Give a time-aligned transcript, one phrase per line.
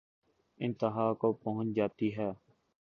[0.59, 2.29] انتہا کو پہنچ جاتی ہے